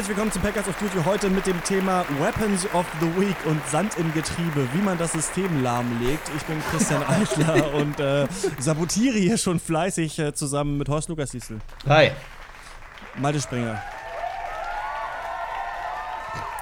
[0.00, 1.04] Herzlich willkommen zum Packers of Duty.
[1.04, 5.12] Heute mit dem Thema Weapons of the Week und Sand im Getriebe, wie man das
[5.12, 6.30] System lahmlegt.
[6.34, 8.26] Ich bin Christian Eichler und äh,
[8.58, 11.58] sabotiere hier schon fleißig äh, zusammen mit Horst Lukas Diesel.
[11.86, 12.12] Hi.
[13.18, 13.82] Malte Springer.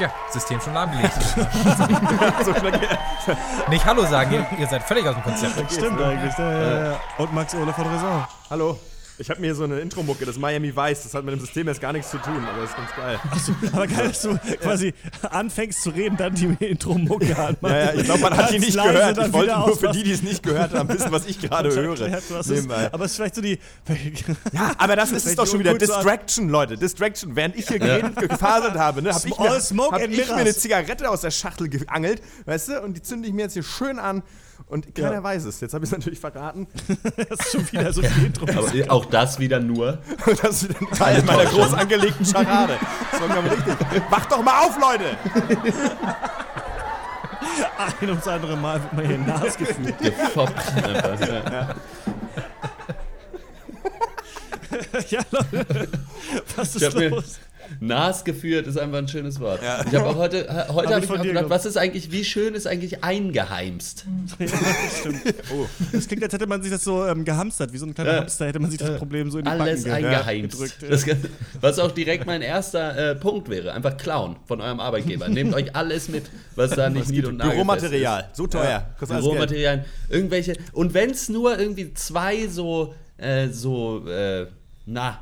[0.00, 1.16] Ja, System schon lahmgelegt.
[3.68, 5.72] Nicht Hallo sagen, ihr, ihr seid völlig aus dem Konzept.
[5.72, 6.36] Stimmt eigentlich.
[6.36, 7.00] Ja, ja, ja.
[7.18, 8.26] Und Max Ole von Raison.
[8.50, 8.80] Hallo.
[9.20, 11.66] Ich habe mir hier so eine Intro-Mucke, das Miami Vice, das hat mit dem System
[11.66, 13.18] jetzt gar nichts zu tun, aber das ist ganz geil.
[13.30, 14.94] Achso, aber geil, dass du quasi
[15.28, 17.58] anfängst zu reden, dann die Intro-Mucke anmachst.
[17.62, 19.18] Ja, ja, ich glaube, man hat die nicht gehört.
[19.18, 22.00] Ich wollte nur für die, die es nicht gehört haben, wissen, was ich gerade höre.
[22.00, 22.92] Erklärt, was ist, Nebenbei.
[22.92, 23.58] aber es ist vielleicht so die.
[24.52, 26.76] Ja, aber das ist es doch schon wieder an- Distraction, Leute.
[26.76, 27.34] Distraction.
[27.34, 30.54] Während ich hier geredet, gefaselt habe, ne, habe ich, mir, smoke hab ich mir eine
[30.54, 33.98] Zigarette aus der Schachtel geangelt, weißt du, und die zünde ich mir jetzt hier schön
[33.98, 34.22] an
[34.68, 35.22] und keiner Ja.
[35.22, 35.60] weiß es.
[35.60, 36.66] Jetzt habe ich es natürlich verraten.
[37.28, 38.46] Das ist schon wieder so viel Intro.
[38.46, 39.98] Aber auch das wieder nur.
[40.26, 42.74] Und das ist ein Teil meiner groß angelegten Scharade.
[43.10, 44.10] Das war mir richtig.
[44.10, 45.16] Macht doch mal auf, Leute!
[48.00, 49.98] Ein ums andere Mal wird man hier nachgefühlt.
[49.98, 51.20] Gefoppt einfach.
[51.20, 51.74] Ja.
[55.08, 55.88] ja, Leute.
[56.56, 57.38] Was ist los?
[57.80, 59.60] Nas geführt ist einfach ein schönes Wort.
[59.62, 61.50] Ich habe auch heute, heute Hab habe ich dir gedacht, gehabt.
[61.50, 64.04] was ist eigentlich, wie schön ist eigentlich eingeheimst?
[64.38, 65.20] Ja, das stimmt.
[65.92, 68.20] Das klingt, als hätte man sich das so ähm, gehamstert, wie so ein kleiner Ja.
[68.20, 70.52] Hamster, hätte man sich das Problem so in die Alles Backen ge- eingeheimst.
[70.58, 70.76] gedrückt.
[70.88, 71.04] Das,
[71.60, 73.72] was auch direkt mein erster äh, Punkt wäre.
[73.72, 75.28] Einfach klauen von eurem Arbeitgeber.
[75.28, 76.24] Nehmt euch alles mit,
[76.56, 78.86] was da nicht nied- und Büromaterial, so teuer.
[78.98, 79.10] Geld.
[79.20, 80.54] Büromaterialien, irgendwelche.
[80.72, 84.46] Und wenn es nur irgendwie zwei so, äh, so, äh,
[84.86, 85.18] na,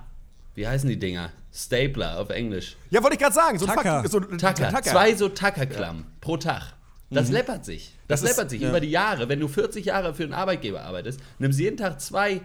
[0.55, 1.31] wie heißen die Dinger?
[1.57, 2.77] Stapler auf Englisch.
[2.91, 3.59] Ja, wollte ich gerade sagen.
[3.59, 4.05] So Tacker.
[4.09, 4.69] So Tacker.
[4.71, 4.91] Tacker.
[4.91, 6.75] Zwei so Tackerklammen pro Tag.
[7.09, 7.95] Das läppert sich.
[8.09, 8.69] Das, Das ist- läppert sich ja.
[8.69, 9.29] über die Jahre.
[9.29, 12.41] Wenn du 40 Jahre für einen Arbeitgeber arbeitest, nimmst jeden Tag zwei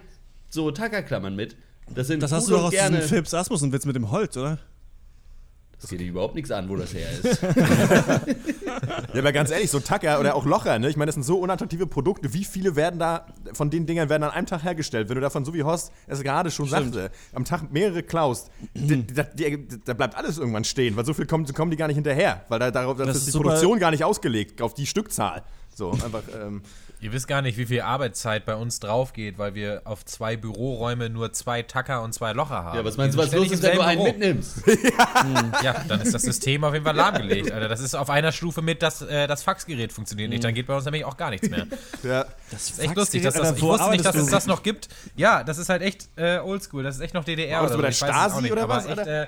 [0.49, 1.55] so Tackerklammern mit.
[1.93, 2.97] Das sind Das hast du doch aus gerne.
[2.97, 4.59] diesem Philips Asmussen-Witz mit dem Holz, oder?
[5.81, 7.41] Das geht dir überhaupt nichts an, wo das her ist.
[9.13, 10.89] Ja, aber ganz ehrlich, so Tacker oder auch Locher, ne?
[10.89, 12.33] Ich meine, das sind so unattraktive Produkte.
[12.33, 15.09] Wie viele werden da, von den Dingern werden an einem Tag hergestellt?
[15.09, 19.05] Wenn du davon, so wie Horst es gerade schon sagte, am Tag mehrere klaust, die,
[19.05, 22.45] da bleibt alles irgendwann stehen, weil so viel kommen, kommen die gar nicht hinterher.
[22.47, 25.43] Weil da, darauf das Das ist die Produktion gar nicht ausgelegt, auf die Stückzahl.
[25.75, 26.61] So, einfach, ähm,
[27.01, 30.37] Ihr wisst gar nicht, wie viel Arbeitszeit bei uns drauf geht, weil wir auf zwei
[30.37, 32.77] Büroräume nur zwei Tacker und zwei Locher haben.
[32.77, 34.63] Ja, was meinst du, was los ist, wenn du einen mitnimmst?
[34.63, 34.77] Büro.
[35.63, 37.51] Ja, dann ist das System auf jeden Fall lahmgelegt.
[37.51, 37.67] Alter.
[37.67, 40.43] Das ist auf einer Stufe mit, dass äh, das Faxgerät funktioniert nicht.
[40.43, 41.65] Dann geht bei uns nämlich auch gar nichts mehr.
[42.03, 42.25] ja.
[42.51, 43.23] Das ist echt lustig.
[43.23, 44.87] Dass das, ich wusste nicht, dass es das noch gibt.
[45.15, 46.83] Ja, das ist halt echt äh, oldschool.
[46.83, 47.61] Das ist echt noch DDR.
[47.61, 49.23] War das oder der auch Stasi nicht, oder aber was, Echt, Alter?
[49.23, 49.27] äh,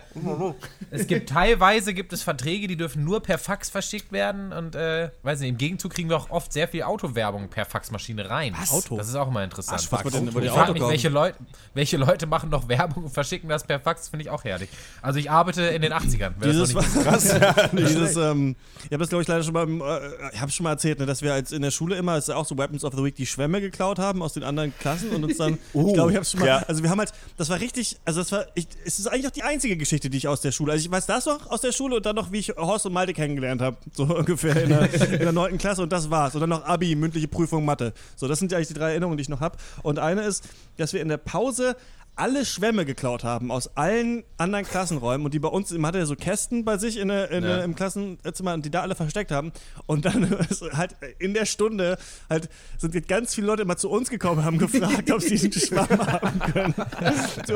[0.92, 4.54] es gibt teilweise gibt es Verträge, die dürfen nur per Fax verschickt werden.
[4.54, 8.30] Und äh, weiß nicht, im Gegenzug kriegen wir auch oft sehr viel Autowerbung per Faxmaschine
[8.30, 8.56] rein.
[8.60, 8.72] Was?
[8.72, 8.98] Auto?
[8.98, 9.88] Das ist auch immer interessant.
[9.92, 10.92] Ach, wird denn- wo die ich frage mich, kommen?
[10.92, 11.38] welche Leute,
[11.74, 14.70] welche Leute machen noch Werbung und verschicken das per Fax, finde ich auch herrlich.
[15.02, 16.34] Also ich arbeite in den 80ern.
[16.40, 19.54] wer das Dieses, noch nicht was, dieses, ähm, ich habe das glaube ich leider schon
[19.54, 22.18] mal, äh, ich habe schon mal erzählt, ne, dass wir als in der Schule immer,
[22.18, 24.74] es ist auch so Weapons of the Week, die Schwämme geklaut haben aus den anderen
[24.78, 26.58] Klassen und uns dann, ich glaube, ich habe schon mal, ja.
[26.68, 29.32] also wir haben halt, das war richtig, also das war, ich, es ist eigentlich auch
[29.32, 31.72] die einzige Geschichte, die ich aus der Schule, also ich weiß das noch aus der
[31.72, 34.94] Schule und dann noch, wie ich Horst und Malte kennengelernt habe, so ungefähr in der,
[34.94, 35.58] in der 9.
[35.58, 36.36] Klasse und das war's.
[36.36, 37.94] Und dann noch Abi, mündliche Prüfung, Mathe.
[38.16, 39.58] So, das sind ja eigentlich die drei Erinnerungen, die ich noch habe.
[39.82, 40.48] Und eine ist,
[40.78, 41.76] dass wir in der Pause
[42.16, 46.06] alle Schwämme geklaut haben aus allen anderen Klassenräumen und die bei uns, man hatte ja
[46.06, 47.64] so Kästen bei sich in in Ja.
[47.64, 49.52] im Klassenzimmer und die da alle versteckt haben
[49.88, 51.98] und dann ist halt in der Stunde
[52.30, 55.52] halt sind ganz viele Leute immer zu uns gekommen und haben gefragt, ob sie diesen
[55.54, 56.74] Schwamm haben können.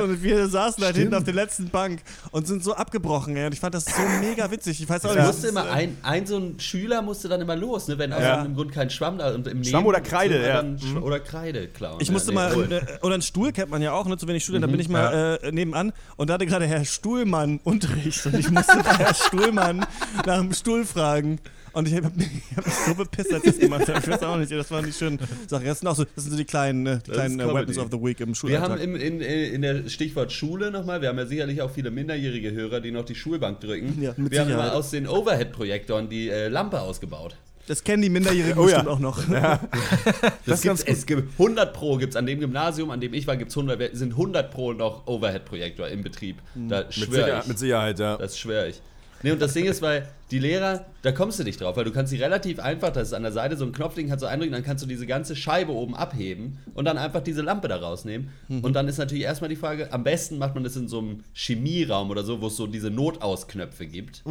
[0.01, 2.01] Und wir saßen halt hinten auf der letzten Bank
[2.31, 3.45] und sind so abgebrochen ey.
[3.45, 4.81] und ich fand das so mega witzig.
[4.81, 7.87] Ich weiß auch nicht, musste immer ein, ein so ein Schüler musste dann immer los,
[7.87, 8.29] ne, wenn aus Ja.
[8.29, 10.55] irgendeinem Grund kein Schwamm da und im Schwamm oder Kreide, ja.
[10.57, 11.97] dann Sch- Oder Kreide klauen.
[12.01, 12.71] Ich ja, musste nee, mal, cool.
[12.71, 14.87] äh, oder einen Stuhl kennt man ja auch, ne, zu wenig Stühle, da bin ich
[14.87, 19.13] mal äh, nebenan und da hatte gerade Herr Stuhlmann Unterricht und ich musste bei Herr
[19.13, 19.85] Stuhlmann
[20.25, 21.39] nach dem Stuhl fragen.
[21.73, 23.99] Und ich habe mich, hab mich so bepisst, als ich das gemacht habe.
[23.99, 25.19] Ich weiß auch nicht, das war nicht schön.
[25.47, 25.65] Sache.
[25.65, 27.45] Das sind auch so, das sind so die kleinen, äh, die kleinen äh.
[27.45, 28.69] Weapons of the Week im Wir Schulalltag.
[28.69, 32.51] haben im, in, in der Stichwort Schule nochmal, wir haben ja sicherlich auch viele minderjährige
[32.51, 34.01] Hörer, die noch die Schulbank drücken.
[34.01, 34.53] Ja, wir haben Sicherheit.
[34.53, 37.35] immer aus den Overhead-Projektoren die äh, Lampe ausgebaut.
[37.67, 38.81] Das kennen die Minderjährigen Oh ja.
[38.81, 39.23] bestimmt auch noch.
[40.45, 43.27] Das ist gibt's, ganz es gibt 100 Pro gibt's an dem Gymnasium, an dem ich
[43.27, 46.37] war, gibt's 100, sind 100 Pro noch Overhead-Projektor im Betrieb.
[46.55, 47.47] Da mit, Sicherheit, ich.
[47.47, 48.17] mit Sicherheit, ja.
[48.17, 48.81] Das schwöre ich.
[49.23, 51.91] Nee, und das Ding ist, weil die Lehrer, da kommst du nicht drauf, weil du
[51.91, 54.53] kannst sie relativ einfach, das ist an der Seite so ein Knopfding, kannst du eindrücken,
[54.53, 58.29] dann kannst du diese ganze Scheibe oben abheben und dann einfach diese Lampe da rausnehmen.
[58.61, 61.23] Und dann ist natürlich erstmal die Frage, am besten macht man das in so einem
[61.33, 64.23] Chemieraum oder so, wo es so diese Notausknöpfe gibt.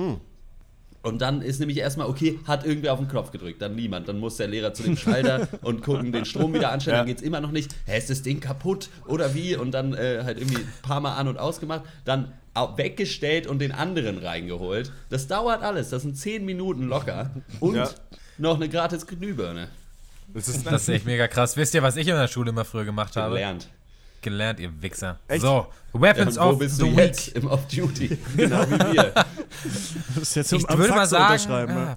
[1.06, 4.08] Und dann ist nämlich erstmal, okay, hat irgendwer auf den Knopf gedrückt, dann niemand.
[4.08, 7.00] Dann muss der Lehrer zu dem Schalter und gucken, den Strom wieder anstellen, Ja.
[7.00, 7.74] dann geht's immer noch nicht.
[7.86, 9.54] Hä, ist das Ding kaputt oder wie?
[9.56, 11.82] Und dann äh, halt irgendwie ein paar Mal an- und ausgemacht.
[12.04, 12.32] Dann
[12.76, 14.90] weggestellt und den anderen reingeholt.
[15.10, 15.90] Das dauert alles.
[15.90, 17.30] Das sind 10 Minuten locker.
[17.60, 17.88] Und Ja.
[18.38, 19.68] noch eine gratis Glühbirne.
[20.34, 21.56] Das ist, Das ist echt mega krass.
[21.56, 23.34] Wisst ihr, was ich in der Schule immer früher gemacht habe?
[23.34, 23.68] Gelernt.
[24.30, 25.18] Gelernt, ihr Wichser.
[25.28, 25.42] Echt?
[25.42, 26.96] So, Ja, Weapons wo of bist the du Week.
[26.98, 27.28] jetzt?
[27.28, 28.18] Im Off-Duty.
[28.36, 29.12] Genau wie wir.
[30.14, 31.74] Das ist jetzt Ich am würde mal sagen, unterschreiben.
[31.74, 31.96] ne?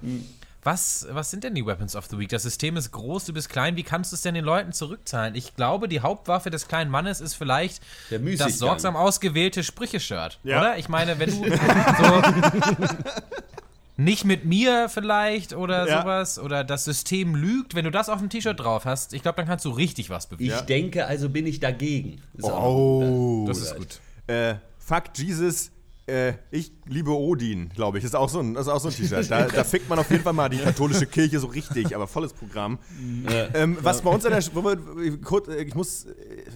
[0.62, 2.28] was, was sind denn die Weapons of the Week?
[2.28, 3.76] Das System ist groß, du bist klein.
[3.76, 5.34] Wie kannst du es denn den Leuten zurückzahlen?
[5.34, 7.82] Ich glaube, die Hauptwaffe des kleinen Mannes ist vielleicht
[8.38, 10.38] das sorgsam ausgewählte Sprüche-Shirt.
[10.44, 10.58] Ja.
[10.60, 10.78] Oder?
[10.78, 12.86] Ich meine, wenn du so
[13.96, 16.00] nicht mit mir vielleicht oder Ja.
[16.02, 19.36] sowas oder das System lügt, wenn du das auf dem T-Shirt drauf hast, ich glaube,
[19.36, 20.52] dann kannst du richtig was bewegen.
[20.54, 22.22] Ich denke, also bin ich dagegen.
[22.34, 24.00] Ist Oh, Das ist gut.
[24.26, 25.70] Äh, fuck Jesus,
[26.10, 28.04] äh, ich liebe Odin, glaube ich.
[28.04, 29.30] Das ist auch so ein, das ist auch so ein T-Shirt.
[29.30, 32.32] Da, da fickt man auf jeden Fall mal die katholische Kirche so richtig, aber volles
[32.32, 32.78] Programm.
[33.54, 36.10] Ähm, was bei uns an der Sch- wo wir, kurz, äh, ich muss, äh,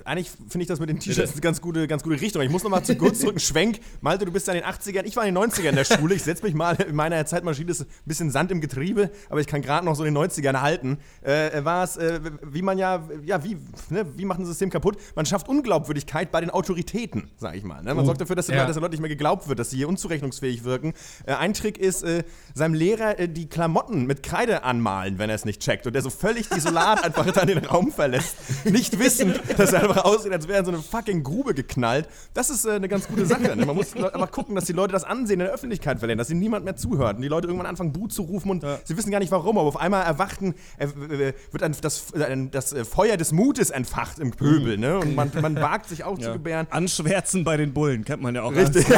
[0.04, 2.42] eigentlich finde ich das mit den T-Shirts eine ganz gute, ganz gute Richtung.
[2.42, 3.80] Ich muss noch mal zu kurz zurück, einen Schwenk.
[4.00, 6.14] Malte, du bist ja in den 80ern, ich war in den 90ern in der Schule.
[6.14, 9.46] Ich setze mich mal, in meiner Zeitmaschine ist ein bisschen Sand im Getriebe, aber ich
[9.46, 10.98] kann gerade noch so in den 90ern halten.
[11.22, 13.56] Äh, war es, äh, wie man ja, ja, wie,
[13.90, 14.96] ne, wie macht ein System kaputt?
[15.14, 17.82] Man schafft Unglaubwürdigkeit bei den Autoritäten, sag ich mal.
[17.82, 17.94] Ne?
[17.94, 18.66] Man sorgt dafür, dass Ja.
[18.66, 20.94] Dass den Leuten nicht mehr geglaubt wird, dass sie hier unzurechnungsfähig wirken.
[21.26, 22.24] Äh, ein Trick ist, äh,
[22.54, 25.86] seinem Lehrer äh, die Klamotten mit Kreide anmalen, wenn er es nicht checkt.
[25.86, 28.36] Und der so völlig desolat einfach dann den Raum verlässt.
[28.64, 32.08] Nicht wissend, dass er einfach aussieht, als wäre er in so eine fucking Grube geknallt.
[32.34, 33.56] Das ist äh, eine ganz gute Sache.
[33.56, 33.66] Ne?
[33.66, 36.40] Man muss einfach gucken, dass die Leute das Ansehen in der Öffentlichkeit verlieren, dass ihnen
[36.40, 37.16] niemand mehr zuhört.
[37.16, 39.58] Und die Leute irgendwann anfangen, Buh zu rufen und sie wissen gar nicht warum.
[39.58, 42.06] Aber auf einmal erwachten, wird ein, das,
[42.50, 44.78] das äh, Feuer des Mutes entfacht im Pöbel.
[44.78, 44.98] Ne?
[44.98, 46.66] Und man, man wagt sich auch zu gebären.
[46.70, 48.54] Anschwärzen bei den Bullen, kennt man ja auch.
[48.54, 48.86] Richtig.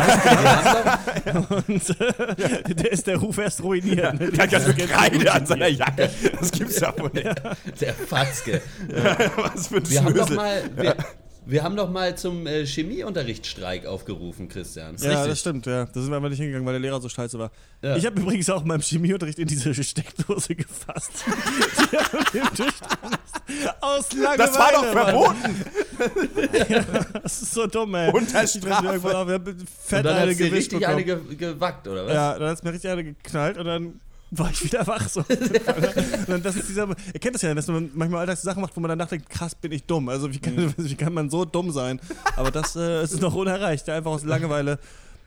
[1.67, 4.19] Und äh, der ist der Ruf erst ruiniert.
[4.21, 4.31] Ne?
[4.31, 6.11] Der hat ganz viel Kreide an seiner Jacke.
[6.39, 7.43] Das gibt's ja wohl nicht.
[7.81, 8.63] Der Fatzke.
[9.37, 10.97] Was für ein Wir haben doch mal, wir,
[11.47, 14.97] wir haben doch mal zum äh, Chemieunterrichtsstreik aufgerufen, Christian.
[14.99, 15.87] Ja, das stimmt, ja.
[15.87, 17.51] Da sind wir aber nicht hingegangen, weil der Lehrer so scheiße war.
[17.83, 17.97] Ja.
[17.97, 21.13] Ich habe übrigens auch in meinem Chemieunterricht in diese Steckdose gefasst.
[21.93, 23.75] die auf dem Tisch ist.
[23.81, 24.39] Aus Langeweile.
[24.39, 25.65] Das war doch verboten.
[27.23, 28.11] Das ist so dumm, ey.
[28.13, 28.87] Unter Ich bin Strafe.
[28.87, 30.97] irgendwann auf- ich Und Fett dann eine gewischt richtig bekommen.
[30.97, 32.13] eine ge gewackt, oder was?
[32.13, 34.01] Ja, dann hat es mir richtig eine geknallt und dann
[34.31, 35.09] war ich wieder wach.
[35.09, 35.21] So.
[36.29, 38.81] und das ist dieser, ihr kennt das ja, dass man manchmal alltags Sachen macht, wo
[38.81, 40.09] man dann nachdenkt, krass, bin ich dumm.
[40.09, 42.01] Also wie kann, wie kann man so dumm sein?
[42.37, 43.89] Aber das äh, ist noch unerreicht.
[43.89, 44.79] Einfach aus Langeweile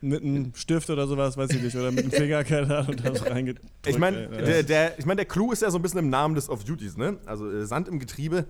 [0.02, 3.14] mit einem Stift oder sowas, weiß ich nicht, oder mit einem Finger, keine Ahnung, da
[3.14, 3.70] so reingedrückt.
[3.86, 6.36] Ich meine, der, der, ich mein, der Clou ist ja so ein bisschen im Namen
[6.36, 7.18] des Off-Duties, ne?
[7.26, 8.46] Also äh, Sand im Getriebe.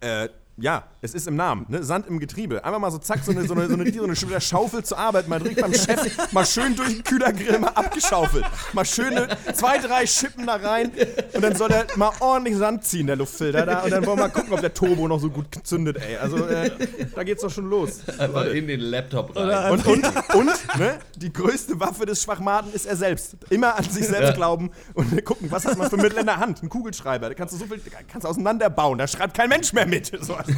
[0.00, 0.28] Äh,
[0.58, 1.82] ja, es ist im Namen, ne?
[1.82, 2.64] Sand im Getriebe.
[2.64, 4.84] Einmal mal so zack, so eine, so eine, so eine, so eine, so eine Schaufel
[4.84, 8.44] zur Arbeit, mal direkt beim Chef, mal schön durch den Kühlergrill mal abgeschaufelt.
[8.72, 10.92] Mal schöne zwei, drei Schippen da rein
[11.32, 13.80] und dann soll er mal ordentlich Sand ziehen, der Luftfilter da.
[13.80, 16.16] Und dann wollen wir mal gucken, ob der Turbo noch so gut zündet, ey.
[16.18, 16.70] Also, äh,
[17.14, 18.00] da geht's doch schon los.
[18.18, 19.72] Einfach in den Laptop rein.
[19.72, 23.36] Und, und, und ne, die größte Waffe des Schwachmaten ist er selbst.
[23.50, 24.32] Immer an sich selbst Ja.
[24.32, 26.62] glauben und gucken, was hat man für Mittel in der Hand.
[26.62, 29.86] Ein Kugelschreiber, da kannst du so viel kannst du auseinanderbauen, da schreibt kein Mensch mehr
[29.86, 30.12] mit.
[30.22, 30.36] So.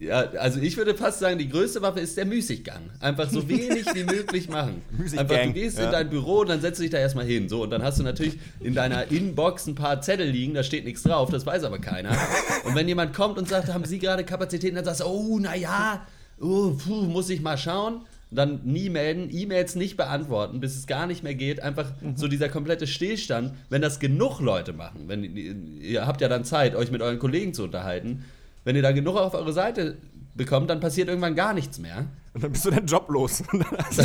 [0.00, 2.88] Ja, also ich würde fast sagen, die größte Waffe ist der Müßiggang.
[3.00, 4.80] Einfach so wenig wie möglich machen.
[5.16, 5.84] Einfach, du gehst ja.
[5.84, 7.50] in dein Büro und dann setzt du dich da erstmal hin.
[7.50, 10.86] So, und dann hast du natürlich in deiner Inbox ein paar Zettel liegen, da steht
[10.86, 12.16] nichts drauf, das weiß aber keiner.
[12.64, 16.06] Und wenn jemand kommt und sagt, haben Sie gerade Kapazitäten, dann sagst du, oh, naja,
[16.40, 18.00] oh, puh, muss ich mal schauen.
[18.32, 21.62] Dann nie melden, E-Mails nicht beantworten, bis es gar nicht mehr geht.
[21.62, 25.08] Einfach so dieser komplette Stillstand, wenn das genug Leute machen.
[25.08, 25.24] Wenn,
[25.80, 28.24] ihr habt ja dann Zeit, euch mit euren Kollegen zu unterhalten.
[28.64, 29.96] Wenn ihr da genug auf eure Seite
[30.34, 32.06] bekommt, dann passiert irgendwann gar nichts mehr.
[32.32, 33.42] Und dann bist du deinen Job los.
[33.52, 34.00] Und dann Ja,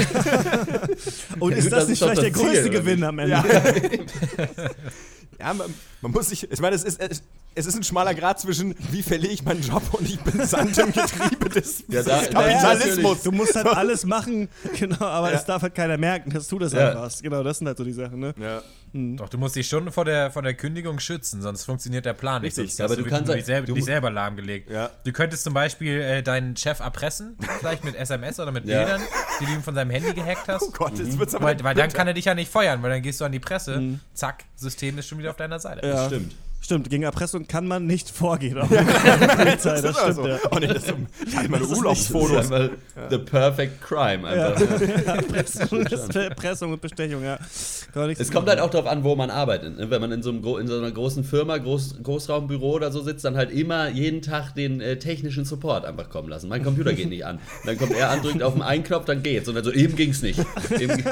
[0.96, 3.32] ist gut, das das nicht vielleicht der das Ziel, größte Gewinn am Ende?
[3.32, 3.46] Ja.
[5.38, 7.02] Ja, man, man muss sich, ich meine, es ist,
[7.56, 10.78] es, ist ein schmaler Grad zwischen, wie verliere ich meinen Job und ich bin Sand
[10.78, 13.24] im Getriebe des, Ja, da- Kapitalismus.
[13.24, 15.38] Du musst halt alles machen, genau, aber Ja.
[15.38, 16.90] es darf halt keiner merken, dass du das Ja.
[16.90, 17.24] einfach hast.
[17.24, 18.34] Genau, das sind halt so die Sachen, ne?
[18.40, 18.62] Ja.
[18.98, 22.42] Doch, du musst dich schon vor der, vor der Kündigung schützen, sonst funktioniert der Plan
[22.42, 22.58] nicht.
[22.58, 24.70] Richtig, aber hast du wirklich kannst dich selber, du dich selber lahmgelegt.
[24.70, 24.90] Ja.
[25.04, 28.80] Du könntest zum Beispiel äh, deinen Chef erpressen, vielleicht mit SMS oder mit Ja.
[28.80, 29.02] Bildern,
[29.42, 30.62] die du ihm von seinem Handy gehackt hast.
[30.64, 32.90] Oh Gott, jetzt wird's aber Weil, weil dann kann er dich ja nicht feuern, weil
[32.92, 35.86] dann gehst du an die Presse, zack, System ist schon wieder auf deiner Seite.
[35.86, 36.06] Ja.
[36.08, 36.34] Stimmt.
[36.66, 38.58] Stimmt, gegen Erpressung kann man nicht vorgehen.
[38.60, 40.28] Auch der Polizei, das ist stimmt, so.
[40.28, 40.40] ja.
[40.50, 40.94] Oh nee, das ist
[41.48, 42.52] meine Das Das Urlaubsfotos.
[42.52, 42.70] einfach
[43.12, 44.28] the perfect crime.
[44.28, 44.60] Einfach.
[45.06, 47.38] Erpressung, das ist Erpressung und Bestechung, ja.
[48.18, 49.78] Es kommt halt auch darauf an, wo man arbeitet.
[49.78, 49.92] ne?
[49.92, 53.24] Wenn man in so, einem, in so einer großen Firma, Groß, Großraumbüro oder so sitzt,
[53.26, 56.50] dann halt immer jeden Tag den äh, technischen Support einfach kommen lassen.
[56.50, 57.38] Mein Computer geht nicht an.
[57.66, 59.48] Dann kommt er an, drückt auf den einen Knopf, dann geht's.
[59.48, 60.40] Und dann so, eben ging's nicht.
[60.80, 61.04] Eben,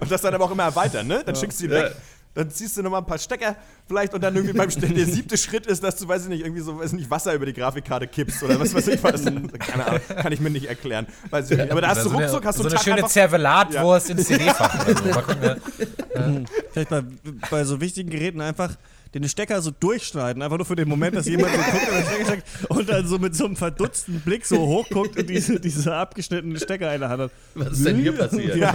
[0.00, 1.22] Und das dann aber auch immer erweitern, ne?
[1.24, 1.82] Dann schickst du ihn Ja.
[1.84, 1.92] weg.
[2.38, 3.56] Dann ziehst du nochmal ein paar Stecker
[3.88, 6.60] vielleicht und dann irgendwie beim der siebte Schritt ist, dass du, weiß ich nicht, irgendwie
[6.60, 9.24] so, weiß ich nicht, Wasser über die Grafikkarte kippst oder was weiß ich was.
[9.24, 11.08] Keine Ahnung, kann ich mir nicht erklären.
[11.30, 11.72] Weiß ich nicht.
[11.72, 14.28] Aber da hast du so eine, ruckzuck, hast du so einen eine schöne Zervelatwurst ins
[14.28, 15.08] CD-Fach so.
[15.08, 15.40] Mal gucken,
[16.14, 16.44] ne?
[16.70, 17.02] Vielleicht bei,
[17.50, 18.76] bei so wichtigen Geräten einfach
[19.14, 22.04] den Stecker so durchschneiden, einfach nur für den Moment, dass jemand so guckt und, den
[22.04, 25.94] Stecker steckt und dann so mit so einem verdutzten Blick so hochguckt und diese, diese
[25.94, 27.30] abgeschnittene Stecker in der Hand hat.
[27.54, 28.56] Was ist denn hier passiert?
[28.56, 28.74] Ja,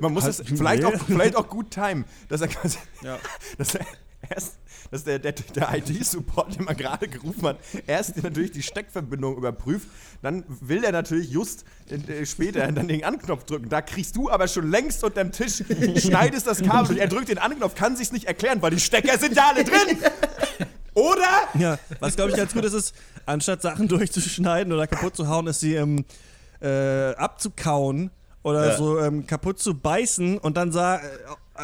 [0.00, 0.88] man muss es vielleicht nee.
[0.88, 3.18] auch, vielleicht auch gut timen, dass er quasi, Ja.
[3.58, 3.86] dass er
[4.28, 4.58] erst,
[4.92, 7.56] dass der, der, der IT-Support, den man gerade gerufen hat,
[7.86, 9.88] erst natürlich die Steckverbindung überprüft,
[10.20, 13.68] dann will er natürlich just äh, später dann den Anknopf drücken.
[13.70, 15.64] Da kriegst du aber schon längst unterm Tisch,
[15.96, 19.18] schneidest das Kabel durch, er drückt den Anknopf, kann sich's nicht erklären, weil die Stecker
[19.18, 19.98] sind ja alle drin.
[20.94, 21.48] Oder?
[21.58, 22.94] Ja, was glaube ich ganz gut ist, ist,
[23.24, 26.04] anstatt Sachen durchzuschneiden oder kaputt zu hauen, ist sie ähm,
[26.60, 28.10] äh, abzukauen
[28.42, 28.76] oder Ja.
[28.76, 31.00] so ähm, kaputt zu beißen und dann sah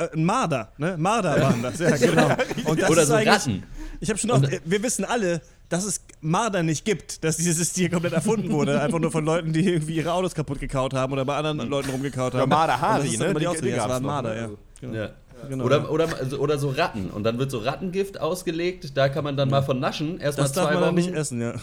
[0.00, 0.96] äh, ein Marder, ne?
[0.98, 2.28] Marder waren das, ja genau.
[2.64, 3.62] Und das Oder so Ratten.
[4.00, 7.72] Ich habe schon oft, äh, wir wissen alle, dass es Marder nicht gibt, dass dieses
[7.72, 11.12] Tier komplett erfunden wurde, einfach nur von Leuten, die irgendwie ihre Autos kaputt gekaut haben
[11.12, 12.40] oder bei anderen Leuten rumgekaut haben.
[12.40, 13.34] Ja, Marder das dann ne?
[13.34, 14.48] Die Die- Ausrede, ja, gab's war Marder, ja.
[14.80, 14.94] Genau.
[14.94, 15.10] Ja.
[15.48, 15.64] Genau.
[15.64, 16.08] Oder, oder,
[16.40, 17.10] oder so Ratten.
[17.10, 18.96] Und dann wird so Rattengift ausgelegt.
[18.96, 20.18] Da kann man dann mal von naschen.
[20.18, 20.94] Erstmal Das darf zwei man Wochen.
[20.96, 21.54] nicht essen, ja.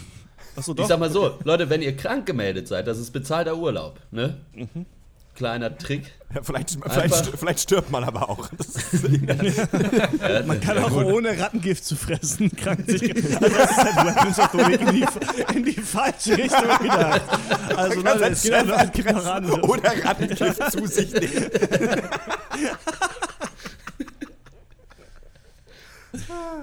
[0.56, 0.84] Achso, doch.
[0.84, 4.00] Ich sag mal so, Leute, wenn ihr krank gemeldet seid, das ist bezahlter Urlaub.
[4.12, 4.38] Ne?
[4.54, 4.86] Mhm.
[5.36, 6.12] Kleiner Trick.
[6.34, 8.50] Ja, vielleicht, Einfach- vielleicht, vielleicht stirbt man aber auch.
[10.46, 13.14] Man kann auch ohne Rattengift zu fressen krank sich.
[13.14, 15.06] Also das ist halt Weapons of the Week in die,
[15.58, 17.22] in die falsche Richtung gedacht.
[17.76, 19.62] Also Man kann Leute, es noch erpressen andere.
[19.68, 21.52] oder Rattengift zu sich nehmen.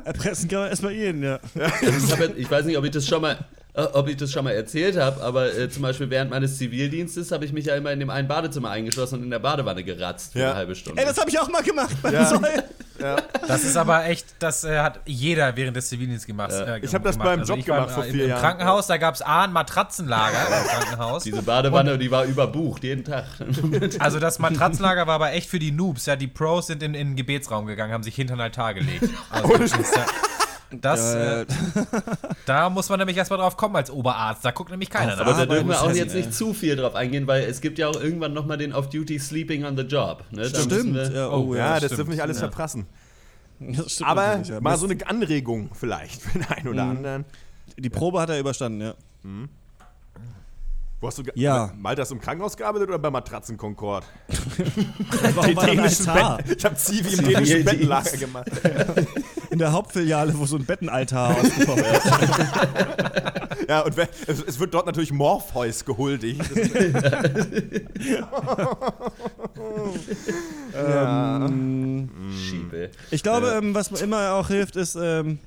[0.05, 1.39] Erpressen kann man erstmal jeden, ja.
[1.83, 3.39] Ich, jetzt, ich weiß nicht, ob ich das schon mal,
[3.75, 7.47] ob ich das schon mal erzählt habe, aber äh, zum Beispiel während meines Zivildienstes habe
[7.47, 10.41] ich mich ja immer in dem einen Badezimmer eingeschlossen und in der Badewanne geratzt für
[10.41, 10.47] Ja.
[10.49, 11.01] eine halbe Stunde.
[11.01, 12.27] Ey, das habe ich auch mal gemacht Ja.
[12.27, 12.41] Soll.
[13.49, 16.53] Das ist aber echt, das äh, hat jeder während des Zivildienstes gemacht.
[16.53, 16.77] Ja.
[16.77, 17.37] Äh, Ich hab das gemacht.
[17.37, 18.41] beim Job ich war gemacht im- vor im- vier Im Jahren.
[18.43, 21.25] Krankenhaus, da gab es A, ein Matratzenlager im Krankenhaus.
[21.25, 23.25] Diese Badewanne, die war überbucht, jeden Tag.
[23.99, 26.07] Also das Matratzenlager war aber echt für die Noobs.
[26.07, 29.09] Ja, die Pros sind in, in den Gebetsraum gegangen, haben sich hinter den Altar gelegt.
[29.31, 29.49] Also,
[30.81, 31.47] das, das, äh,
[32.47, 34.45] da muss man nämlich erstmal drauf kommen als Oberarzt.
[34.45, 35.37] Da guckt nämlich keiner Aber nach.
[35.37, 37.89] da Aber dürfen wir auch jetzt nicht zu viel drauf eingehen, weil es gibt ja
[37.89, 40.25] auch irgendwann nochmal den Off-Duty Sleeping on the Job.
[40.31, 40.45] Ne?
[40.47, 41.75] Stimmt, wir- ja, Oh, oh, Ja, ja.
[41.75, 41.99] das stimmt.
[41.99, 42.49] dürfen nicht alles Ja.
[42.49, 42.87] verprassen.
[43.61, 44.61] Das stimmt Aber ja.
[44.61, 47.25] mal so eine Anregung vielleicht für den einen oder anderen.
[47.79, 48.95] Die Probe hat er überstanden, ja.
[51.03, 51.73] Wo hast du Ja.
[51.77, 54.05] Malte, hast du im Krankenhaus gearbeitet oder bei Matratzen Concord?
[55.35, 56.37] Warum war?
[56.37, 57.65] Bett- Ich habe Zivi im dänischen.
[57.65, 58.47] Bettenlager gemacht.
[59.51, 62.03] In der Hauptfiliale, wo so ein Bettenaltar ausgebaut wird.
[63.69, 66.41] Ja, und wer- es, es wird dort natürlich Morpheus gehuldigt.
[70.75, 72.09] Ähm,
[72.49, 72.91] Schiebe.
[73.11, 75.39] Ich glaube, ähm, was immer auch hilft, ist, ähm,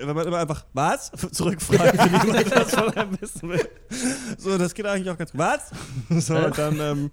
[0.00, 3.68] wenn man immer einfach was zurückfragt, wenn jemand das von einem wissen will.
[4.38, 5.40] So, das geht eigentlich auch ganz gut.
[5.40, 5.70] Was?
[6.10, 7.10] So, und dann, ähm,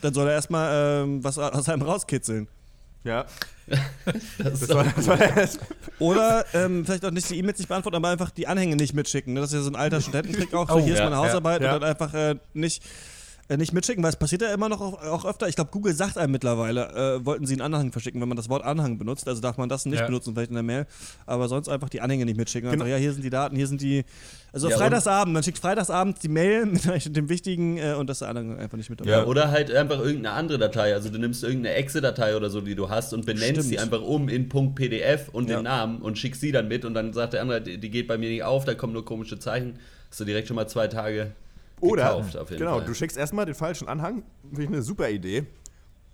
[0.00, 2.48] dann soll er erstmal ähm, was aus einem rauskitzeln.
[3.04, 3.24] Ja,
[4.38, 5.58] Das ist das war, das war das.
[6.00, 9.34] Oder ähm, vielleicht auch nicht die E-Mails nicht beantworten, aber einfach die Anhänge nicht mitschicken.
[9.34, 9.40] Ne?
[9.40, 10.68] Das ist ja so ein alter Studententrick auch.
[10.68, 11.74] So, Oh, hier ist ja, meine Hausarbeit ja.
[11.74, 12.82] und dann einfach äh, nicht,
[13.48, 15.48] nicht mitschicken, weil es passiert ja immer noch auch, öfter.
[15.48, 18.48] Ich glaube, Google sagt einem mittlerweile, äh, wollten sie einen Anhang verschicken, wenn man das
[18.48, 19.28] Wort Anhang benutzt.
[19.28, 20.06] Also darf man das nicht Ja.
[20.06, 20.86] benutzen, vielleicht in der Mail.
[21.26, 22.70] Aber sonst einfach die Anhänge nicht mitschicken.
[22.70, 22.82] Genau.
[22.84, 24.04] Einfach, ja, hier sind die Daten, hier sind die.
[24.52, 26.82] Also Ja, Freitagsabend, man schickt Freitagsabend die Mail mit
[27.16, 29.10] dem Wichtigen äh, und das ist der Anhang einfach nicht mit dabei.
[29.10, 30.92] Ja, oder halt einfach irgendeine andere Datei.
[30.94, 33.64] Also du nimmst irgendeine Exe-Datei oder so, die du hast und benennst Stimmt.
[33.66, 35.56] sie einfach um in .pdf und Ja.
[35.58, 38.08] den Namen und schickst sie dann mit und dann sagt der andere, die, die geht
[38.08, 39.78] bei mir nicht auf, da kommen nur komische Zeichen.
[40.10, 41.32] Hast du direkt schon mal zwei Tage
[41.80, 42.86] Oder, gekauft auf jeden genau, Fall.
[42.86, 44.22] du schickst erstmal den falschen Anhang.
[44.48, 45.46] Finde ich eine super Idee.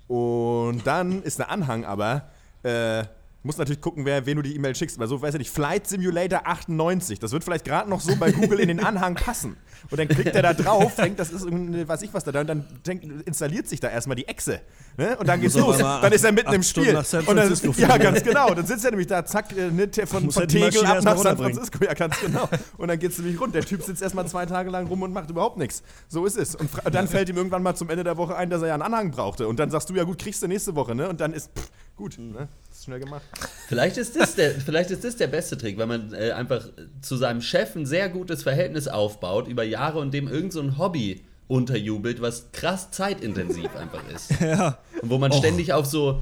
[0.09, 2.29] Und dann ist der Anhang aber,
[2.63, 3.05] äh,
[3.43, 4.99] musst natürlich gucken, wer, wen du die E-Mail schickst.
[4.99, 7.19] Weil so, weiß ich nicht, Flight Simulator 98.
[7.19, 9.57] Das wird vielleicht gerade noch so bei Google in den Anhang passen.
[9.91, 12.47] Und dann klickt er da drauf, denkt, das ist irgendeine, weiß ich was da, und
[12.47, 14.61] dann denkt, installiert sich da erstmal die Echse.
[14.97, 15.17] Ne?
[15.19, 15.79] Und dann geht's los.
[15.79, 16.97] Dann ist er mitten im Spiel.
[16.97, 18.55] Und dann, ja, ganz genau.
[18.55, 21.37] Dann sitzt er nämlich da, zack, äh, ne, von, von Tegel ab nach San.
[21.37, 21.85] Francisco.
[21.85, 22.49] Ja, ganz genau.
[22.77, 23.55] Und dann geht's nämlich rund.
[23.55, 25.83] Der Typ sitzt erstmal zwei Tage lang rum und macht überhaupt nichts.
[26.09, 26.55] So ist es.
[26.55, 28.83] Und dann fällt ihm irgendwann mal zum Ende der Woche ein, dass er ja einen
[28.83, 29.49] Anhang brauchte.
[29.49, 31.09] Und dann sagst du, ja gut, kriegst du nächste Woche, ne?
[31.09, 31.71] Und dann ist, pff,
[32.03, 32.49] gut, ne?
[32.69, 33.23] Das ist schnell gemacht.
[33.69, 36.69] Vielleicht ist das der, vielleicht ist das der beste Trick, weil man äh, einfach
[37.01, 40.79] zu seinem Chef ein sehr gutes Verhältnis aufbaut über Jahre und dem irgend so ein
[40.79, 44.31] Hobby unterjubelt, was krass zeitintensiv einfach ist.
[44.41, 44.79] Ja.
[45.01, 46.21] Und wo man ständig auf so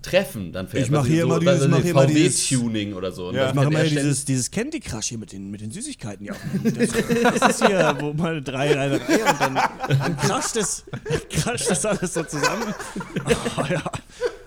[0.00, 0.84] Treffen dann fährt.
[0.84, 3.30] Ich mach was hier so, immer dieses- mach hier dieses- VW-Tuning oder so.
[3.32, 3.48] Ja.
[3.48, 6.24] Ich mache immer er dieses, dieses Candy Crush hier mit den, mit den Süßigkeiten.
[6.26, 6.34] Ja.
[6.64, 6.88] Das,
[7.40, 9.54] das ist hier, wo mal drei in einer Reihe und dann,
[9.88, 10.84] dann crasht das,
[11.30, 12.74] crasht das alles so zusammen.
[13.58, 13.82] Oh, ja.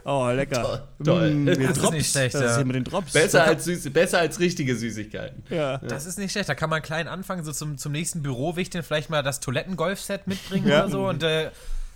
[0.08, 0.88] Oh, lecker.
[1.04, 1.32] Toll.
[1.34, 1.92] Mm, mit Das ist Drops.
[1.94, 2.56] nicht schlecht, Das ist ja.
[2.58, 3.12] hier mit den Drops.
[3.14, 5.44] Besser als, süß, besser als richtige Süßigkeiten.
[5.50, 5.80] Ja.
[5.80, 6.48] Das ist nicht schlecht.
[6.48, 10.68] Da kann man klein anfangen, so zum, zum nächsten Bürowichteln vielleicht mal das Toilettengolfset mitbringen
[10.68, 10.84] Ja.
[10.84, 11.08] oder so.
[11.08, 11.50] Und äh,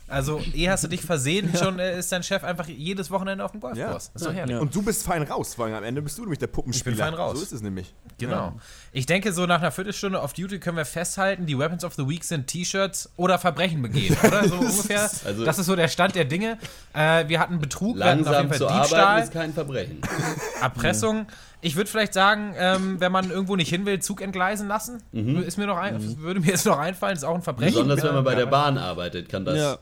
[0.09, 3.51] also, eh hast du dich versehen, schon äh, ist dein Chef einfach jedes Wochenende auf
[3.51, 3.79] dem Golfkurs.
[3.87, 3.93] Ja.
[3.93, 4.57] Das ist doch herrlich.
[4.57, 6.97] Und du bist fein raus, vor allem am Ende bist du nämlich der Puppenspieler.
[6.97, 7.37] fein raus.
[7.37, 7.93] So ist es nämlich.
[8.17, 8.53] Genau.
[8.91, 12.07] Ich denke, so nach einer Viertelstunde auf Duty können wir festhalten, die Weapons of the
[12.07, 14.47] Week sind T-Shirts oder Verbrechen begehen, oder?
[14.47, 15.09] So ungefähr.
[15.25, 16.57] Also- das ist so der Stand der Dinge.
[16.93, 20.01] Äh, wir hatten Betrug, wir hatten auf jeden zu Fall arbeiten Diebstahl, ist kein Verbrechen.
[20.61, 21.27] Erpressung.
[21.61, 25.01] Ich würde vielleicht sagen, ähm, wenn man irgendwo nicht hin will, Zug entgleisen lassen.
[25.11, 27.73] Ist mir noch ein, Würde mir jetzt noch einfallen, ist auch ein Verbrechen.
[27.73, 28.37] Besonders wenn man bei Ja.
[28.39, 29.57] der Bahn arbeitet, kann das.
[29.57, 29.77] Ja.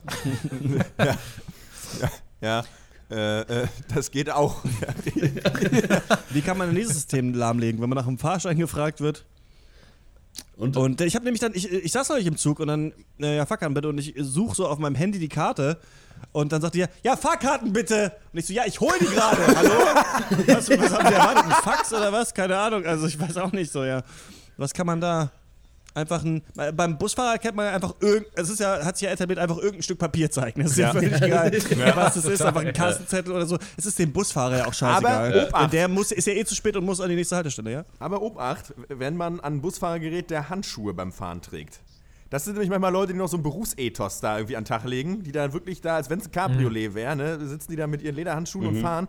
[2.42, 2.64] Ja,
[3.10, 4.64] äh, äh, das geht auch.
[6.30, 9.26] Wie kann man dieses System lahmlegen, wenn man nach einem Fahrschein gefragt wird?
[10.58, 13.38] Und, Und ich habe nämlich dann, ich, ich saß neulich im Zug und dann, äh,
[13.38, 15.78] ja, Fahrkarten bitte und ich suche so auf meinem Handy die Karte
[16.32, 18.12] und dann sagt die, ja, Fahrkarten bitte.
[18.34, 19.72] Und ich so, ja, ich hol die gerade, hallo?
[20.48, 22.34] Was, was haben Sie erwartet, ein Fax oder was?
[22.34, 24.02] Keine Ahnung, also ich weiß auch nicht so, ja.
[24.58, 25.32] Was kann man da?
[25.98, 29.08] Einfach ein, bei- beim Busfahrer kennt man ja einfach irgend, es ist ja, hat sich
[29.08, 30.62] ja etabliert, einfach irgendein Stück Papier zeigen.
[30.62, 30.94] Das ist ja, Ja.
[30.94, 31.52] völlig egal,
[31.96, 33.58] was es ist, einfach ein Kassenzettel oder so.
[33.76, 35.34] Es ist dem Busfahrer ja auch scheißegal.
[35.34, 35.74] Aber Obacht.
[35.74, 37.86] Der muss, ist ja eh zu spät und muss an die nächste Haltestelle, ja?
[38.00, 41.80] Aber Obacht, wenn man an ein Busfahrer gerät, der Handschuhe beim Fahren trägt.
[42.30, 44.84] Das sind nämlich manchmal Leute, die noch so ein Berufsethos da irgendwie an den Tag
[44.84, 47.88] legen, die da wirklich da, als wenn es ein Cabriolet wäre, ne, sitzen die da
[47.88, 49.08] mit ihren Lederhandschuhen und fahren.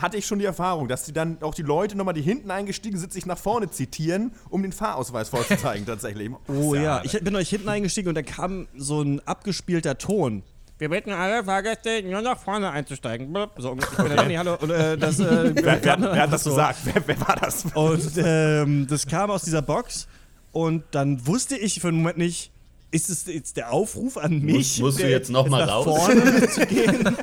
[0.00, 2.98] Hatte ich schon die Erfahrung, dass die dann auch die Leute nochmal, die hinten eingestiegen
[2.98, 6.30] sind, sich nach vorne zitieren, um den Fahrausweis vorzuzeigen tatsächlich.
[6.48, 10.42] Oh ja, ich bin euch hinten eingestiegen und da kam so ein abgespielter Ton.
[10.78, 13.34] Wir bitten alle Fahrgäste nur nach vorne einzusteigen.
[13.56, 14.54] So, ich bin der Danny, hallo.
[14.60, 16.50] Und, äh, das, äh, Wer, wer, wer hat das so.
[16.50, 16.78] gesagt?
[16.84, 17.64] Wer, wer war das?
[17.74, 20.06] Und ähm, das kam aus dieser Box
[20.52, 22.52] und dann wusste ich für einen Moment nicht,
[22.90, 24.80] ist es jetzt der Aufruf an mich?
[24.80, 25.84] musst du jetzt noch mal nach raus?
[25.84, 27.16] vorne zu gehen?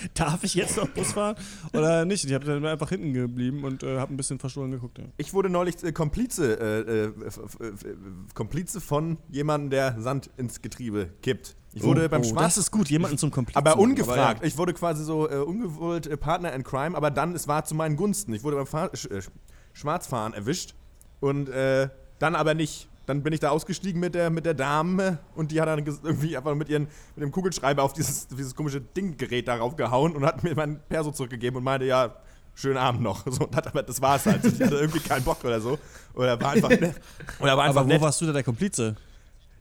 [0.14, 1.36] Darf ich jetzt noch Bus fahren
[1.72, 2.24] oder nicht?
[2.24, 4.98] Ich habe dann einfach hinten geblieben und äh, habe ein bisschen verstohlen geguckt.
[4.98, 5.04] Ja.
[5.16, 7.12] Ich wurde neulich äh, Komplize, äh, äh,
[8.34, 11.56] Komplize von jemandem, der Sand ins Getriebe kippt.
[11.74, 13.58] Ich wurde beim oh, das ist gut, jemanden zum Komplizen.
[13.58, 14.38] Aber ungefragt.
[14.38, 17.64] Aber, Ich wurde quasi so äh, ungewollt äh, Partner in Crime, aber dann, es war
[17.64, 18.32] zu meinen Gunsten.
[18.32, 19.08] Ich wurde beim Fahr Sch
[19.74, 20.74] Schwarzfahren erwischt
[21.20, 22.88] und dann aber nicht.
[23.08, 26.36] Dann bin ich da ausgestiegen mit der, mit der Dame und die hat dann irgendwie
[26.36, 30.44] einfach mit, ihren, mit dem Kugelschreiber auf dieses, dieses komische Dinggerät darauf gehauen und hat
[30.44, 32.16] mir mein Perso zurückgegeben und meinte, ja,
[32.54, 33.24] schönen Abend noch.
[33.26, 34.44] So, und hat, aber das war's halt.
[34.44, 35.78] Ich hatte irgendwie keinen Bock oder so.
[36.12, 36.96] Oder war einfach nett.
[37.40, 38.02] Oder war einfach aber wo nett.
[38.02, 38.94] warst du da der Komplize?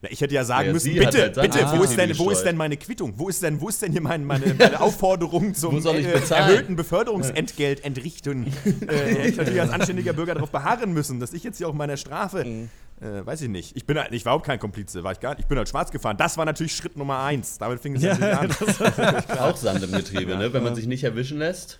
[0.02, 2.44] Ja, ich hätte ja sagen Ja, müssen, bitte, halt bitte, wo, ist denn, wo ist
[2.44, 3.14] denn meine Quittung?
[3.16, 7.80] Wo ist denn, wo ist denn hier mein, meine, meine Aufforderung zum äh, erhöhten Beförderungsentgelt
[7.86, 8.46] entrichten?
[8.46, 11.74] äh, hätte ich natürlich als anständiger Bürger darauf beharren müssen, dass ich jetzt hier auch
[11.74, 12.70] meiner Strafe, Mhm.
[13.02, 15.32] Äh, weiß ich nicht, ich bin halt, ich war überhaupt kein Komplize, war ich gar
[15.32, 16.18] nicht, ich bin halt schwarz gefahren.
[16.18, 17.58] Das war natürlich Schritt Nummer eins.
[17.58, 19.40] Damit fing es Ja, natürlich an.
[19.40, 20.52] Auch Sand im Getriebe, ne?
[20.54, 21.80] wenn man sich nicht erwischen lässt.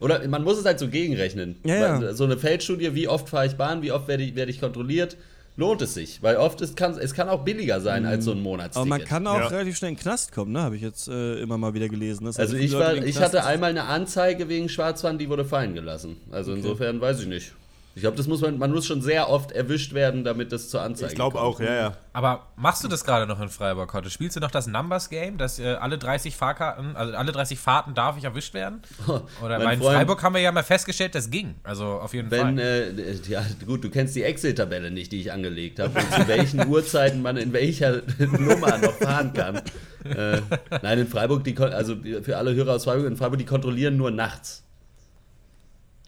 [0.00, 1.56] Oder man muss es halt so gegenrechnen.
[1.64, 2.12] Ja, ja.
[2.14, 5.16] So eine Feldstudie, wie oft fahre ich Bahn, wie oft werde ich, werde ich kontrolliert,
[5.56, 6.22] lohnt es sich.
[6.22, 8.76] Weil oft ist, kann, es kann auch billiger sein als so ein Monatsticket.
[8.76, 9.46] Aber man kann auch Ja.
[9.48, 10.60] relativ schnell in den Knast kommen, ne?
[10.60, 12.26] Habe ich jetzt äh, immer mal wieder gelesen.
[12.26, 15.74] dass also ich, Leute war, ich hatte einmal eine Anzeige wegen Schwarzfahren, die wurde fallen
[15.74, 16.16] gelassen.
[16.30, 17.52] Also insofern weiß ich nicht.
[17.98, 20.82] Ich glaube, das muss man, man muss schon sehr oft erwischt werden, damit das zur
[20.82, 21.56] Anzeige Ich glaube kommt.
[21.56, 21.96] auch, ja, ja.
[22.12, 24.08] Aber machst du das gerade noch in Freiburg heute?
[24.08, 27.94] Spielst du noch das Numbers Game, dass äh, alle 30 Fahrkarten, also alle 30 Fahrten
[27.94, 28.82] darf ich erwischt werden?
[29.44, 31.56] Oder Mein in Freund- Freiburg haben wir ja mal festgestellt, das ging.
[31.64, 32.58] Also auf jeden Wenn, Fall.
[32.60, 36.68] äh, ja, gut, du kennst die Excel-Tabelle nicht, die ich angelegt habe, und zu welchen
[36.68, 39.56] Uhrzeiten man in welcher Nummer noch fahren kann.
[40.04, 40.40] Äh,
[40.82, 44.12] nein, in Freiburg, die, also für alle Hörer aus Freiburg, in Freiburg, die kontrollieren nur
[44.12, 44.62] nachts.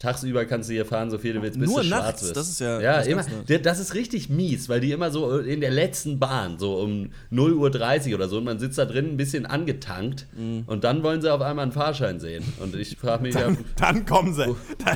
[0.01, 2.23] Tagsüber kannst du hier fahren, so viel du willst, bis Nur du schwarz nachts?
[2.23, 2.35] wirst.
[2.35, 3.59] Das ist ja- Ja, das ist immer.
[3.59, 8.09] Das ist richtig mies, weil die immer so in der letzten Bahn, so um 0.30
[8.09, 10.63] Uhr oder so, und man sitzt da drin ein bisschen angetankt Mhm.
[10.65, 12.43] und dann wollen sie auf einmal einen Fahrschein sehen.
[12.59, 14.47] Und ich frage mich, ja, Dann kommen sie.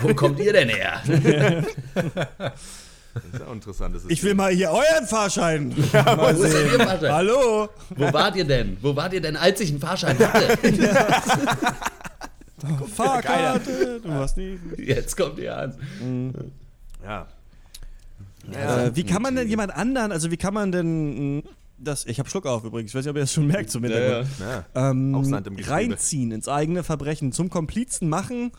[0.01, 1.01] wo kommt ihr denn her?
[3.31, 3.95] Das ist auch interessant.
[3.95, 5.73] Das ist Ich will mal hier euren Fahrschein.
[5.77, 7.11] Wo ist denn Ihr Fahrschein?
[7.13, 7.69] Hallo?
[7.95, 8.75] Wo wart ihr denn?
[8.81, 10.57] Wo wart ihr denn, als ich einen Fahrschein hatte?
[12.93, 13.99] Fahrkarte.
[14.01, 14.57] Du hast nie.
[14.77, 15.73] Jetzt kommt ihr an.
[17.03, 17.27] ja.
[18.53, 21.43] Äh, wie kann man denn jemand anderen, also wie kann man denn mh,
[21.79, 23.83] das, ich habe Schluck auf übrigens, ich weiß nicht, ob ihr das schon merkt zum
[23.83, 24.65] Hintergrund, ja.
[24.91, 25.69] ähm, im Getriebe.
[25.69, 28.51] reinziehen ins eigene Verbrechen, zum Komplizen machen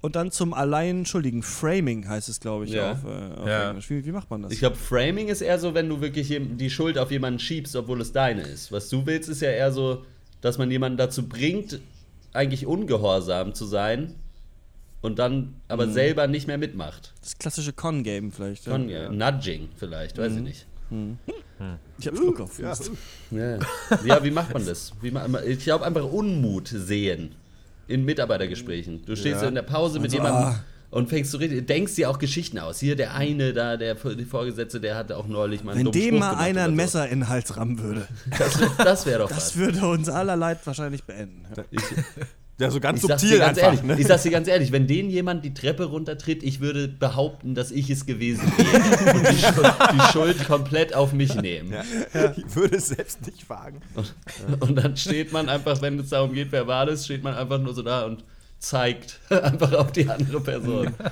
[0.00, 1.42] und dann zum allein Schuldigen.
[1.42, 2.92] Framing heißt es, glaube ich, Ja.
[2.92, 3.68] auf, äh, auf Ja.
[3.70, 3.90] Englisch.
[3.90, 4.52] Wie, wie macht man das?
[4.52, 8.00] Ich glaube, Framing ist eher so, wenn du wirklich die Schuld auf jemanden schiebst, obwohl
[8.00, 8.72] es deine ist.
[8.72, 10.04] Was du willst, ist ja eher so,
[10.40, 11.80] dass man jemanden dazu bringt,
[12.34, 14.14] eigentlich ungehorsam zu sein
[15.00, 17.14] und dann aber selber nicht mehr mitmacht.
[17.22, 18.64] das klassische Con-Game vielleicht.
[18.66, 19.08] Con ja.
[19.10, 20.66] Nudging vielleicht, weiß ich nicht.
[21.98, 22.58] Ich habe Schluck auf.
[22.58, 22.74] Ja.
[23.30, 23.58] Ja.
[24.04, 24.92] ja, wie macht man das?
[25.00, 27.34] Wie ma ich glaube einfach Unmut sehen.
[27.88, 29.04] in Mitarbeitergesprächen.
[29.04, 29.48] Du stehst Ja.
[29.48, 30.64] in der Pause mit Also, jemandem ah.
[30.94, 32.78] Und fängst richtig, denkst dir auch Geschichten aus.
[32.78, 36.18] Hier der eine da, der die Vorgesetzte, der hatte auch neulich mal einen Wenn dem
[36.20, 36.76] mal einer ein so.
[36.76, 38.06] Messer in den Hals rammen würde,
[38.38, 39.56] Das, das wäre doch das was.
[39.56, 41.44] würde uns aller Leid wahrscheinlich beenden.
[41.56, 41.64] Ja.
[41.72, 41.82] Ich,
[42.60, 43.72] Ja, so ganz ich sag's dir subtil ganz einfach.
[43.72, 43.96] ehrlich, ne?
[44.00, 47.72] ich sag's dir ganz ehrlich, wenn den jemand die Treppe runtertritt, ich würde behaupten, dass
[47.72, 49.16] ich es gewesen wäre.
[49.16, 51.74] Und die, Schuld, die Schuld komplett auf mich nehmen.
[52.36, 53.80] Ich würde es selbst nicht wagen.
[54.60, 57.58] Und dann steht man einfach, wenn es darum geht, wer war das, steht man einfach
[57.58, 58.22] nur so da und
[58.68, 60.94] zeigt einfach auf die andere Person.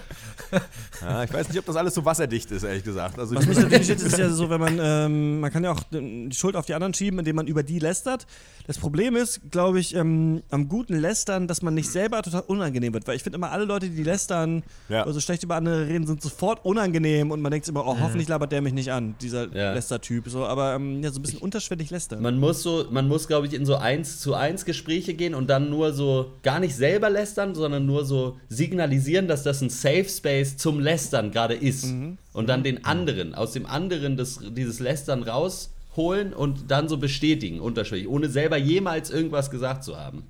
[1.01, 3.19] Ja, ich weiß nicht, ob das alles so wasserdicht ist, ehrlich gesagt.
[3.19, 5.81] Also, Was mich natürlich steht, ist ja so, wenn man, ähm, man kann ja auch
[5.91, 8.27] die Schuld auf die anderen schieben, indem man über die lästert.
[8.67, 12.93] Das Problem ist, glaube ich, ähm, am guten Lästern, dass man nicht selber total unangenehm
[12.93, 13.07] wird.
[13.09, 15.05] Weil ich finde immer, alle Leute, die lästern Ja.
[15.05, 18.29] oder so schlecht über andere reden, sind sofort unangenehm und man denkt immer, oh, hoffentlich
[18.29, 19.73] labert der mich nicht an, dieser Ja.
[19.73, 20.29] Lästertyp.
[20.29, 22.21] So, aber ähm, ja, so ein bisschen unterschwellig lästern.
[22.23, 25.49] Man muss so, man muss, glaube ich, in so eins zu eins Gespräche gehen und
[25.51, 30.07] dann nur so gar nicht selber lästern, sondern nur so signalisieren, dass das ein Safe
[30.09, 31.85] Space zum Lästern gerade ist.
[32.33, 37.61] Und dann den anderen, aus dem anderen des, dieses Lästern rausholen und dann so bestätigen,
[37.61, 40.25] unterschwellig, ohne selber jemals irgendwas gesagt zu haben.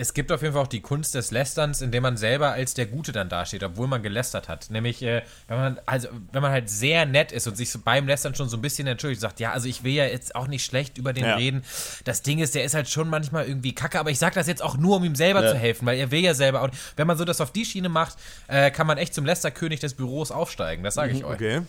[0.00, 2.86] Es gibt auf jeden Fall auch die Kunst des Lästerns, indem man selber als der
[2.86, 4.70] Gute dann dasteht, obwohl man gelästert hat.
[4.70, 8.06] Nämlich, äh, wenn man, also, wenn man halt sehr nett ist und sich so beim
[8.06, 10.64] Lästern schon so ein bisschen entschuldigt, sagt, ja, also ich will ja jetzt auch nicht
[10.64, 11.34] schlecht über den Ja.
[11.36, 11.62] reden.
[12.04, 14.62] Das Ding ist, der ist halt schon manchmal irgendwie kacke, aber ich sag das jetzt
[14.62, 15.50] auch nur, um ihm selber Ja.
[15.50, 16.62] zu helfen, weil er will ja selber.
[16.62, 18.16] Und wenn man so das auf die Schiene macht,
[18.48, 20.82] äh, kann man echt zum Lästerkönig des Büros aufsteigen.
[20.82, 21.34] Das sage ich euch.
[21.34, 21.60] okay.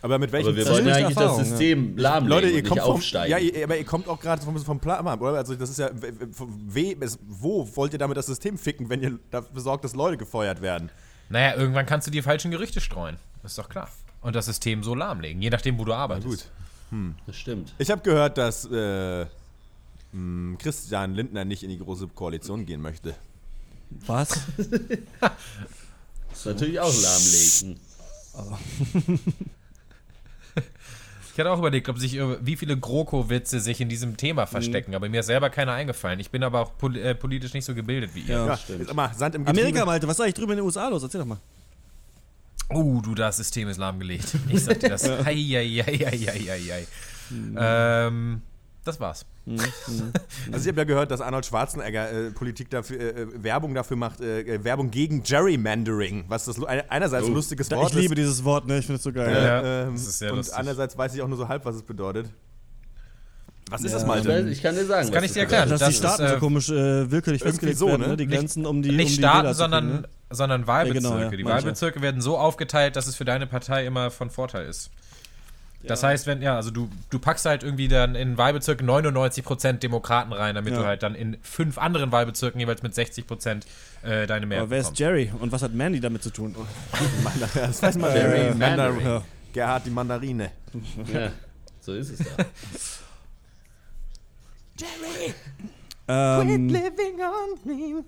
[0.00, 2.74] Aber mit welchem Aber wir wollen ja eigentlich das System lahmlegen Leute, ihr und kommt
[2.76, 3.30] nicht vom, aufsteigen.
[3.32, 5.38] ja, ihr, aber ihr kommt auch gerade vom, vom Plan, oder?
[5.38, 9.18] Also das ist ja, we, es- wo wollt ihr damit das System ficken, wenn ihr
[9.30, 10.90] dafür sorgt, dass Leute gefeuert werden?
[11.30, 13.16] Naja, irgendwann kannst du die falschen Gerüchte streuen.
[13.42, 13.88] Das ist doch klar.
[14.20, 16.26] Und das System so lahmlegen, je nachdem, wo du arbeitest.
[16.90, 17.08] Gut.
[17.26, 17.74] Das stimmt.
[17.78, 19.26] Ich habe gehört, dass äh,
[20.12, 23.14] mh, Christian Lindner nicht in die große Koalition gehen möchte.
[24.06, 24.40] Was?
[25.20, 27.80] Das ist natürlich auch lahmlegen.
[31.32, 34.48] Ich hatte auch überlegt, ob sich äh, wie viele GroKo-Witze sich in diesem Thema Mhm.
[34.48, 36.18] verstecken, aber mir ist selber keiner eingefallen.
[36.18, 38.34] Ich bin aber auch pol äh, politisch nicht so gebildet wie ihr.
[38.34, 38.46] Ja.
[38.48, 38.92] Ja, stimmt.
[38.92, 39.60] mal Sand im Getriebe.
[39.68, 41.02] Amerika, Malte, was ist eigentlich drüben in den USA los?
[41.04, 41.38] Erzähl doch mal.
[42.70, 44.34] Oh, du, das System ist lahmgelegt.
[44.48, 45.08] Ich sag dir das.
[45.24, 46.86] Heieieiei.
[47.56, 48.42] Ähm,
[48.88, 49.24] das war's.
[50.52, 53.96] Also ich habe ja gehört, dass Arnold Schwarzenegger äh, Politik dafür, äh, äh, Werbung dafür
[53.96, 58.18] macht, äh, äh, Werbung gegen Gerrymandering, was das einerseits ein lustiges Wort Ich liebe ist.
[58.18, 58.78] dieses Wort, ne?
[58.78, 59.32] Ich finde es so geil.
[59.32, 59.84] Ja.
[59.84, 60.56] ähm, das ist sehr und lustig.
[60.56, 62.26] andererseits weiß ich auch nur so halb, was es bedeutet.
[63.70, 63.98] Was ist Ja.
[63.98, 64.48] das, Ich, weiß, Malte?
[64.50, 65.68] ich kann dir sagen, Das kann ich dir erklären.
[65.68, 68.08] Dass Das die Staaten ist, so äh, komisch äh, willkürlich festgelegt so, werden, ne?
[68.08, 68.16] ne?
[68.16, 70.08] die Nicht- Grenzen um die um nicht die Staaten, Wähler zu kriegen, sondern, ne?
[70.30, 71.04] sondern Wahlbezirke.
[71.06, 71.36] Ja, genau, ja.
[71.36, 71.56] Die Manche.
[71.64, 74.90] Wahlbezirke werden so aufgeteilt, dass es für deine Partei immer von Vorteil ist.
[75.88, 80.32] Das heißt, wenn, ja, also du, du packst halt irgendwie dann in Wahlbezirken 99% Demokraten
[80.32, 80.80] rein, damit Ja.
[80.80, 83.62] du halt dann in fünf anderen Wahlbezirken jeweils mit 60%
[84.02, 85.00] äh, deine Mehrheit Aber wer ist bekommst.
[85.00, 86.54] Jerry und was hat Mandy damit zu tun?
[87.54, 88.14] das weiß man.
[88.14, 89.00] Jerry Äh, Mandering.
[89.06, 89.22] Ja.
[89.52, 90.50] Gerhard die Mandarine.
[91.12, 91.30] Ja,
[91.80, 92.44] so ist es da.
[96.10, 98.04] Ähm, living on me.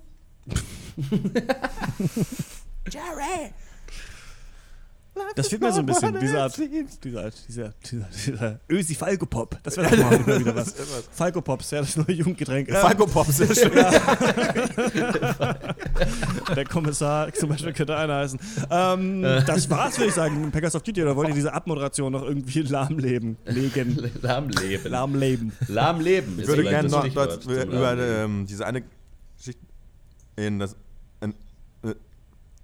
[5.35, 9.57] Das fehlt mir so ein bisschen, diese Art, diese Art, dieser, dieser, dieser Ösi Falco-Pop.
[9.63, 10.73] Das wäre doch mal wieder was.
[11.11, 12.71] Falco-Pops, ja, das neue Jugendgetränk.
[12.71, 13.71] Falco Pops, sehr schön.
[16.55, 18.39] Der Kommissar zum Beispiel könnte einer heißen.
[18.69, 21.01] Ähm, das war's, würde ich sagen, Packers of Duty.
[21.03, 23.37] Oder wollt ihr diese Abmoderation noch irgendwie lahmleben?
[23.45, 24.11] Legen.
[24.21, 24.91] Lahmleben.
[24.91, 25.51] Lahmleben.
[25.67, 28.83] Lahmleben Ich würde gerne noch dort, über ähm, diese eine
[29.37, 29.61] Geschichte
[30.35, 30.75] in das.
[31.21, 31.31] In,
[31.83, 31.93] äh,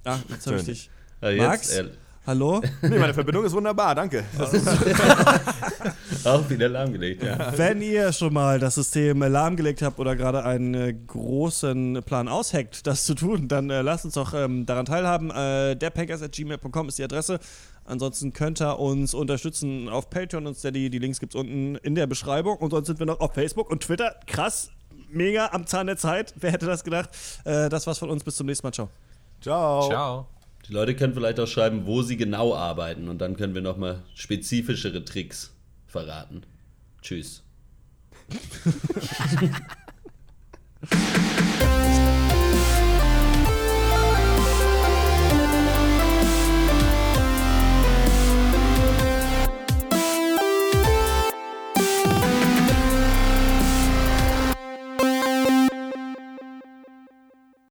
[0.06, 0.90] Ah, jetzt hab ich dich.
[1.22, 1.78] Ja, jetzt, Max?
[1.78, 1.90] äh,
[2.28, 2.62] Hallo?
[2.82, 4.26] nee, meine Verbindung ist wunderbar, danke.
[6.26, 7.58] auch wieder lahmgelegt, ja.
[7.58, 12.86] Wenn ihr schon mal das System lahmgelegt habt oder gerade einen äh, großen Plan ausheckt,
[12.86, 15.32] das zu tun, dann äh, lasst uns doch ähm, daran teilhaben.
[15.32, 17.40] Äh, derpackers.gmail.com ist die Adresse.
[17.86, 20.90] Ansonsten könnt ihr uns unterstützen auf Patreon und Steady.
[20.90, 22.58] Die Links gibt es unten in der Beschreibung.
[22.58, 24.18] Und sonst sind wir noch auf Facebook und Twitter.
[24.28, 24.70] Krass,
[25.10, 26.34] mega am Zahn der Zeit.
[26.36, 27.10] Wer hätte das gedacht?
[27.46, 28.26] Äh, das war's von uns.
[28.26, 28.74] Bis zum nächsten Mal.
[28.74, 28.90] Ciao.
[29.40, 29.88] Ciao.
[29.88, 30.37] Ciao.
[30.68, 34.04] Die Leute können vielleicht auch schreiben, wo sie genau arbeiten und dann können wir nochmal
[34.16, 35.56] spezifischere Tricks
[35.88, 36.42] verraten.
[37.02, 37.44] Tschüss.